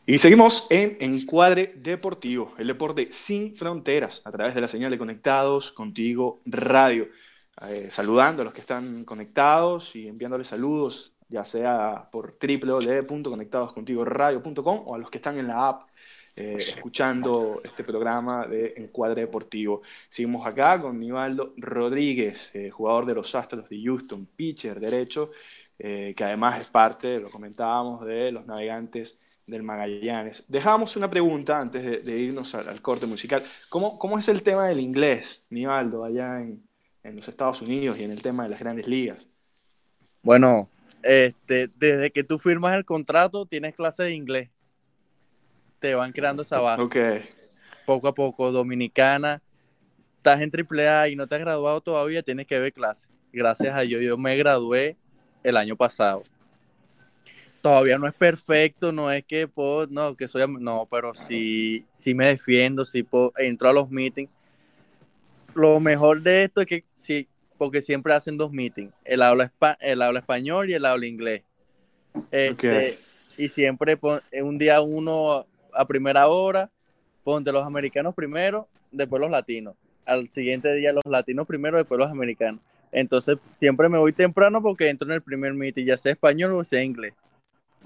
[0.05, 4.97] Y seguimos en Encuadre Deportivo, el deporte sin fronteras, a través de la señal de
[4.97, 7.07] Conectados Contigo Radio.
[7.69, 14.95] Eh, saludando a los que están conectados y enviándoles saludos, ya sea por www.conectadoscontigoradio.com o
[14.95, 15.83] a los que están en la app
[16.35, 19.83] eh, escuchando este programa de Encuadre Deportivo.
[20.09, 25.29] Seguimos acá con Nivaldo Rodríguez, eh, jugador de los Astros de Houston, pitcher derecho,
[25.77, 30.43] eh, que además es parte, lo comentábamos, de los navegantes del Magallanes.
[30.47, 33.43] Dejamos una pregunta antes de, irnos al, corte musical.
[33.69, 36.63] ¿Cómo, ¿Cómo, es el tema del inglés, Nivaldo, allá en,
[37.03, 39.27] los Estados Unidos y en el tema de las grandes ligas?
[40.23, 40.67] Bueno,
[41.03, 44.49] este, desde que tú firmas el contrato tienes clase de inglés
[45.83, 46.81] te van creando esa base.
[46.81, 47.25] Okay.
[47.85, 49.41] Poco a poco, dominicana,
[49.99, 53.09] estás en AAA y no te has graduado todavía, tienes que ver clase.
[53.33, 54.95] Gracias a Dios, yo me gradué
[55.43, 56.23] el año pasado.
[57.59, 62.15] Todavía no es perfecto, no es que puedo, no, que soy, no, pero sí, sí
[62.15, 64.31] me defiendo, sí puedo, entro a los meetings.
[65.53, 70.01] Lo mejor de esto es que sí, porque siempre hacen dos meetings, el habla, el
[70.01, 71.43] habla español y el habla inglés.
[72.31, 72.99] Este,
[73.35, 73.99] Y siempre
[74.41, 76.69] un día uno a primera hora,
[77.23, 79.75] ponte los americanos primero, después los latinos.
[80.05, 82.61] Al siguiente día los latinos primero, después los americanos.
[82.91, 86.63] Entonces siempre me voy temprano porque entro en el primer meeting, ya sea español o
[86.63, 87.13] sea inglés.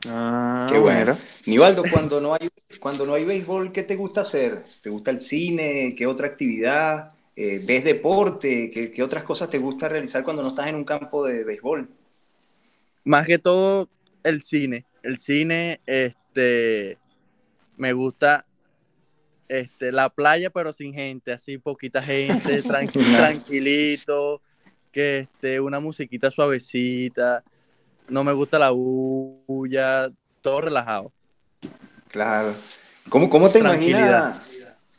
[0.07, 1.17] Ah, qué bueno.
[1.45, 4.53] Nivaldo, cuando no hay cuando no hay béisbol, ¿qué te gusta hacer?
[4.81, 5.95] ¿Te gusta el cine?
[5.97, 7.13] ¿Qué otra actividad?
[7.35, 8.69] Eh, ¿Ves deporte?
[8.69, 11.89] ¿Qué, ¿Qué, otras cosas te gusta realizar cuando no estás en un campo de béisbol?
[13.05, 13.89] Más que todo
[14.23, 14.85] el cine.
[15.03, 16.97] El cine, este,
[17.77, 18.45] me gusta
[19.47, 22.61] este, la playa, pero sin gente, así poquita gente,
[23.17, 24.41] tranquilito,
[24.91, 27.43] que este, una musiquita suavecita.
[28.09, 30.09] No me gusta la bulla,
[30.41, 31.11] todo relajado.
[32.09, 32.53] Claro.
[33.09, 34.41] ¿Cómo, cómo te imaginas?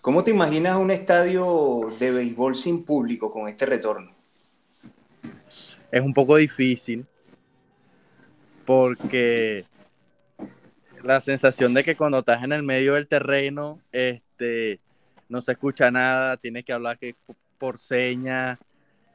[0.01, 4.15] ¿Cómo te imaginas un estadio de béisbol sin público con este retorno?
[5.91, 7.07] Es un poco difícil
[8.65, 9.65] porque
[11.03, 14.81] la sensación de que cuando estás en el medio del terreno, este,
[15.29, 17.15] no se escucha nada, tienes que hablar que
[17.59, 18.59] por señas,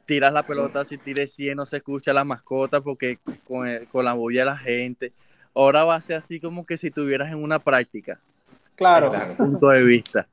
[0.04, 4.12] tiras la pelota, si tires 100 no se escucha la mascota porque con, con la
[4.12, 5.12] bulla de la gente.
[5.54, 8.20] Ahora va a ser así como que si estuvieras en una práctica.
[8.74, 9.12] Claro.
[9.36, 10.28] punto de vista.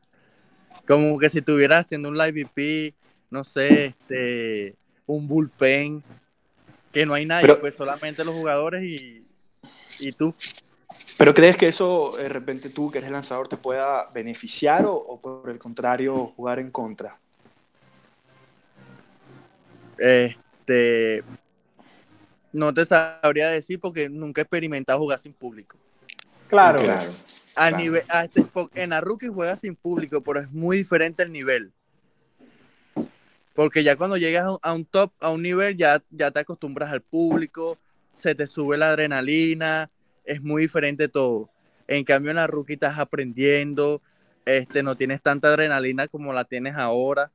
[0.87, 2.95] Como que si estuvieras haciendo un live VP,
[3.29, 6.03] no sé, este, un bullpen,
[6.91, 9.25] que no hay nadie, pues solamente los jugadores y,
[9.99, 10.33] y tú.
[11.17, 14.95] ¿Pero crees que eso, de repente tú, que eres el lanzador, te pueda beneficiar o,
[14.95, 17.19] o, por el contrario, jugar en contra?
[19.97, 21.23] Este.
[22.53, 25.77] No te sabría decir porque nunca he experimentado jugar sin público.
[26.49, 26.83] Claro.
[26.83, 27.13] claro,
[27.55, 27.77] a claro.
[27.77, 31.71] Nivel, a este, en la rookie juegas sin público, pero es muy diferente el nivel.
[33.53, 37.01] Porque ya cuando llegas a un top, a un nivel, ya, ya te acostumbras al
[37.01, 37.77] público,
[38.11, 39.89] se te sube la adrenalina,
[40.25, 41.49] es muy diferente todo.
[41.87, 44.01] En cambio, en la rookie estás aprendiendo,
[44.45, 47.31] este, no tienes tanta adrenalina como la tienes ahora.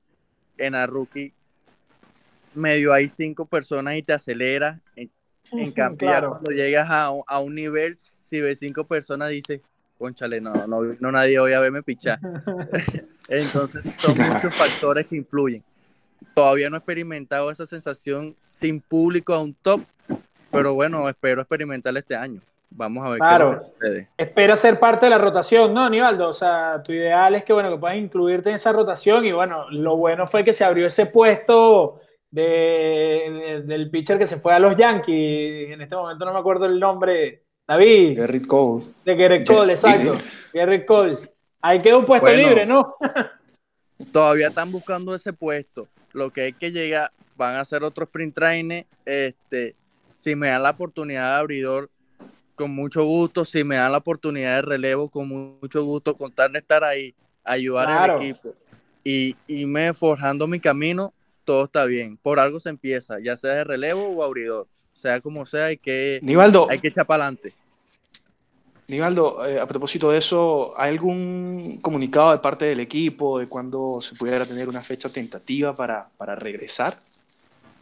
[0.59, 1.35] En la rookie,
[2.55, 4.81] medio hay cinco personas y te acelera.
[4.97, 5.11] En,
[5.53, 6.31] en cambio, claro.
[6.31, 9.61] cuando llegas a, a, un nivel, si ves cinco personas, dices,
[9.99, 12.19] conchale, no, no, no nadie hoy a verme pichar.
[13.29, 15.63] Entonces, son muchos factores que influyen.
[16.35, 19.83] Todavía no he experimentado esa sensación sin público a un top,
[20.51, 22.41] pero bueno, espero experimentarla este año.
[22.77, 23.51] Vamos a ver claro.
[23.51, 24.09] qué sucede.
[24.19, 26.29] Espero ser parte de la rotación, ¿no, Nivaldo?
[26.29, 29.71] O sea, tu ideal es que, bueno, que puedas incluirte en esa rotación y, bueno,
[29.71, 34.53] lo bueno fue que se abrió ese puesto de, de, del pitcher que se fue
[34.53, 35.71] a los Yankees.
[35.71, 37.45] En este momento no me acuerdo el nombre.
[37.67, 38.17] David.
[38.17, 38.85] Gerrit Cole.
[39.05, 40.15] De Gerrit Cole, exacto.
[40.53, 41.19] Gerrit Cole.
[41.63, 42.95] Ahí queda un puesto bueno, libre, ¿no?
[44.13, 45.89] todavía están buscando ese puesto.
[46.13, 48.87] Lo que hay que llegar, van a hacer otro sprint trainer.
[49.07, 49.75] Este,
[50.15, 51.91] si me dan la oportunidad de abridor,
[52.57, 53.45] con mucho gusto.
[53.45, 57.15] Si me dan la oportunidad de relevo, con mucho gusto, contar de estar ahí,
[57.45, 58.15] ayudar claro.
[58.15, 58.55] al equipo
[59.05, 61.15] y irme forjando mi camino,
[61.45, 62.17] todo está bien.
[62.17, 64.67] Por algo se empieza, ya sea de relevo o abridor.
[64.95, 67.55] Sea como sea, hay que, Nivaldo, hay que echar para adelante.
[68.89, 74.01] Nivaldo, eh, a propósito de eso, ¿hay algún comunicado de parte del equipo de cuándo
[74.01, 76.99] se pudiera tener una fecha tentativa para, para regresar?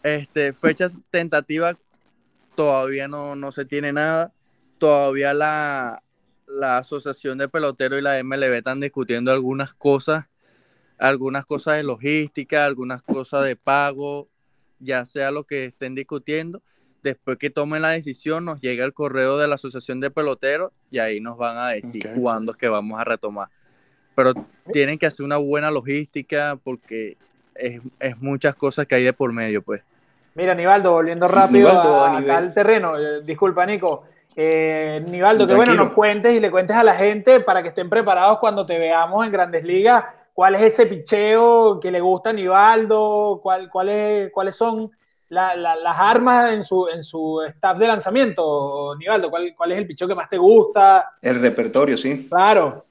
[0.02, 1.76] Este, fecha tentativa
[2.54, 4.32] todavía no, no se tiene nada
[4.84, 6.02] todavía la,
[6.46, 10.26] la Asociación de Peloteros y la MLB están discutiendo algunas cosas,
[10.98, 14.28] algunas cosas de logística, algunas cosas de pago,
[14.80, 16.60] ya sea lo que estén discutiendo.
[17.02, 20.98] Después que tomen la decisión, nos llega el correo de la Asociación de Peloteros y
[20.98, 22.20] ahí nos van a decir okay.
[22.20, 23.48] cuándo es que vamos a retomar.
[24.14, 24.34] Pero
[24.70, 27.16] tienen que hacer una buena logística porque
[27.54, 29.80] es, es muchas cosas que hay de por medio, pues.
[30.34, 35.46] Mira, Nivaldo, volviendo rápido Nivaldo, a, a acá al terreno, eh, disculpa, Nico, eh, Nivaldo,
[35.46, 38.66] que bueno, nos cuentes y le cuentes a la gente para que estén preparados cuando
[38.66, 40.04] te veamos en Grandes Ligas.
[40.32, 43.40] ¿Cuál es ese picheo que le gusta a Nivaldo?
[43.42, 44.90] ¿Cuál, cuál es, ¿Cuáles son
[45.28, 49.30] la, la, las armas en su, en su staff de lanzamiento, Nivaldo?
[49.30, 51.12] ¿Cuál, ¿Cuál es el picheo que más te gusta?
[51.22, 52.26] El repertorio, sí.
[52.28, 52.84] Claro.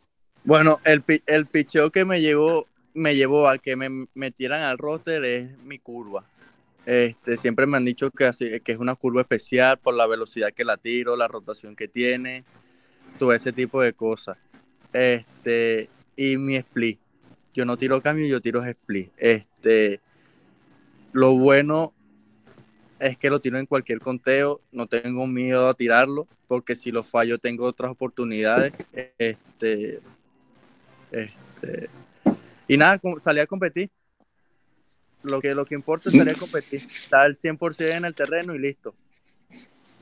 [0.46, 5.24] Bueno, el, el picheo que me llevó, me llevó a que me metieran al roster
[5.26, 6.24] es mi curva.
[6.86, 10.54] Este, siempre me han dicho que, así, que es una curva especial por la velocidad
[10.54, 12.43] que la tiro, la rotación que tiene,
[13.17, 14.38] todo ese tipo de cosas.
[14.91, 17.00] Este, y mi split.
[17.54, 19.12] Yo no tiro cambio, yo tiro split.
[19.17, 20.02] Este,
[21.12, 21.93] lo bueno
[23.00, 27.04] es que lo tiro en cualquier conteo, no tengo miedo a tirarlo, porque si lo
[27.04, 28.74] fallo tengo otras oportunidades.
[29.17, 30.00] Este,
[31.12, 31.89] este,
[32.68, 33.89] y nada, salí a competir
[35.24, 38.93] lo que, lo que importa sería competir, estar al 100% en el terreno y listo.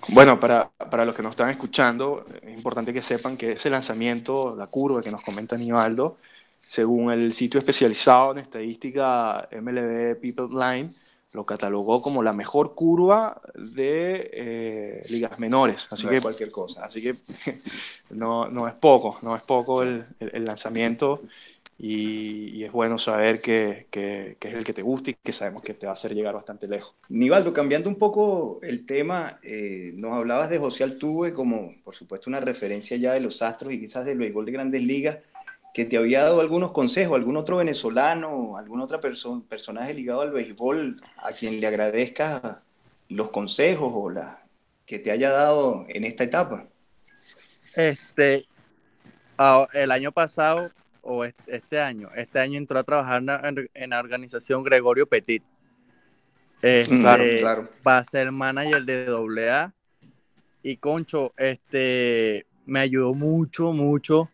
[0.09, 4.55] Bueno, para, para, los que nos están escuchando, es importante que sepan que ese lanzamiento,
[4.55, 6.17] la curva que nos comenta Nivaldo,
[6.61, 10.89] según el sitio especializado en estadística MLB People Line,
[11.33, 15.87] lo catalogó como la mejor curva de eh, ligas menores.
[15.89, 16.83] Así que cualquier cosa.
[16.83, 17.15] Así que
[18.09, 21.21] no, no es poco, no es poco el, el, lanzamiento
[21.83, 25.73] y, es bueno saber que, que, es el que te gusta y que sabemos que
[25.73, 26.93] te va a hacer llegar bastante lejos.
[27.09, 32.29] Nivaldo, cambiando un poco el tema, eh, nos hablabas de José Altuve como, por supuesto,
[32.29, 35.17] una referencia ya de los Astros y quizás del béisbol de grandes ligas
[35.73, 41.01] que te había dado algunos consejos, algún otro venezolano, algún otro personaje ligado al béisbol
[41.17, 42.57] a quien le agradezcas
[43.09, 44.43] los consejos o la
[44.85, 46.67] que te haya dado en esta etapa?
[47.75, 48.45] Este,
[49.73, 50.69] el año pasado
[51.01, 53.23] o este año, este año entró a trabajar
[53.73, 55.43] en, la organización Gregorio Petit.
[56.61, 57.69] Este, claro, claro.
[57.87, 59.73] Va a ser manager de AA
[60.61, 64.29] y Concho, este, me ayudó mucho, mucho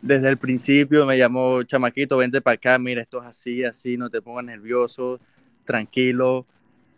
[0.00, 4.10] desde el principio me llamó chamaquito, vente para acá, mira, esto es así, así, no
[4.10, 5.20] te pongas nervioso,
[5.64, 6.46] tranquilo.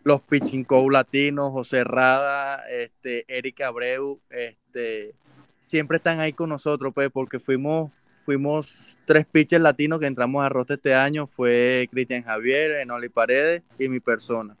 [0.03, 5.13] Los pitching latinos, José Rada, este, Eric Abreu, este,
[5.59, 7.91] siempre están ahí con nosotros, pues, porque fuimos,
[8.21, 13.63] fuimos tres pitchers latinos que entramos a Roste este año, fue Cristian Javier, Enoli Paredes
[13.77, 14.55] y mi persona.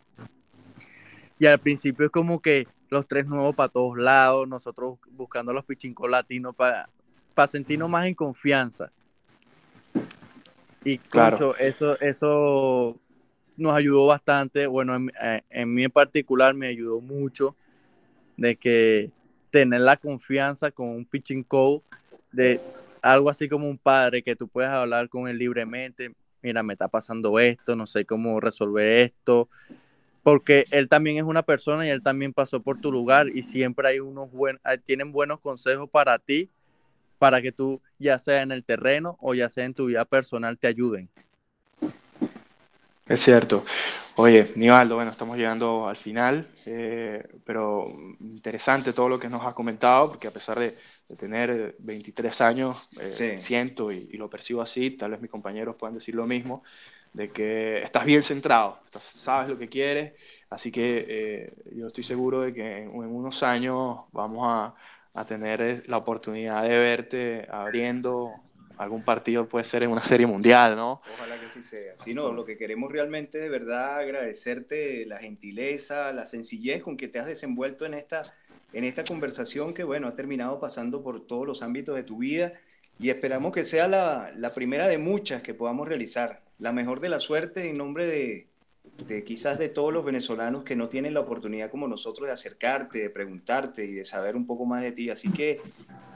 [1.39, 5.65] Y al principio es como que los tres nuevos para todos lados, nosotros buscando los
[5.65, 6.89] pitching coach latinos para
[7.33, 8.91] para sentirnos más en confianza.
[10.83, 11.55] Y claro.
[11.57, 12.97] eso, eso
[13.57, 14.67] nos ayudó bastante.
[14.67, 17.55] Bueno, en, eh, en, mí en particular me ayudó mucho
[18.37, 19.11] de que
[19.51, 21.83] tener la confianza con un pitching coach
[22.31, 22.59] de
[23.01, 26.13] algo así como un padre que tú puedes hablar con él libremente.
[26.41, 29.49] Mira, me está pasando esto, no sé cómo resolver esto.
[30.23, 33.87] Porque él también es una persona y él también pasó por tu lugar y siempre
[33.87, 36.49] hay unos buenos, tienen buenos consejos para ti
[37.21, 40.57] para que tú, ya sea en el terreno o ya sea en tu vida personal,
[40.57, 41.07] te ayuden.
[43.11, 43.65] Es cierto.
[44.15, 47.87] Oye, Nivaldo, bueno, estamos llegando al final, eh, pero
[48.19, 50.77] interesante todo lo que nos has comentado, porque a pesar de,
[51.17, 56.15] tener 23 años, eh, siento y, lo percibo así, tal vez mis compañeros puedan decir
[56.15, 56.63] lo mismo,
[57.13, 60.13] de que estás bien centrado, sabes lo que quieres,
[60.49, 64.75] así que eh, yo estoy seguro de que en unos años vamos a,
[65.13, 68.31] a tener eh, la oportunidad de verte abriendo
[68.77, 71.01] algún partido, puede ser en una serie mundial, ¿no?
[71.15, 71.97] Ojalá que sí sea.
[71.97, 77.07] Sí, no, lo que queremos realmente de verdad agradecerte la gentileza, la sencillez con que
[77.07, 78.23] te has desenvuelto en esta,
[78.73, 82.53] en esta conversación que, bueno, ha terminado pasando por todos los ámbitos de tu vida
[82.99, 86.43] y esperamos que sea la, la primera de muchas que podamos realizar.
[86.59, 88.50] La mejor de la suerte en nombre de,
[89.07, 92.99] de quizás de todos los venezolanos que no tienen la oportunidad como nosotros de acercarte,
[92.99, 95.09] de preguntarte y de saber un poco más de ti.
[95.09, 95.61] Así que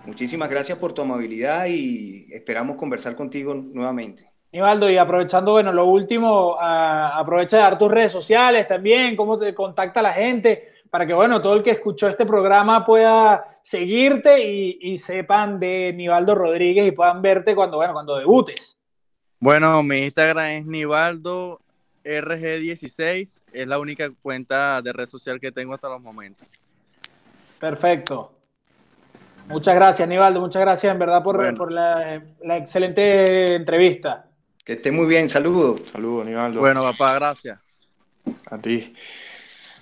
[0.06, 4.30] muchísimas gracias por tu amabilidad y esperamos conversar contigo nuevamente.
[4.52, 9.54] Nivaldo, y aprovechando, bueno, lo último, aprovecha de dar tus redes sociales también, cómo te
[9.54, 14.78] contacta la gente, para que, bueno, todo el que escuchó este programa pueda seguirte y,
[14.82, 18.78] y sepan de Nivaldo Rodríguez y puedan verte cuando, bueno, cuando debutes.
[19.42, 21.60] Bueno, mi Instagram es Nivaldo
[22.06, 26.48] RG16 es la única cuenta de red social que tengo hasta los momentos.
[27.60, 28.32] Perfecto.
[29.48, 30.40] Muchas gracias, Nivaldo.
[30.40, 34.28] Muchas gracias, en verdad, por, por la, excelente entrevista.
[34.64, 35.30] Que esté muy bien.
[35.30, 35.82] Saludos.
[35.92, 36.60] Saludos, Nivaldo.
[36.60, 37.60] Bueno, papá, gracias.
[38.50, 38.94] A ti.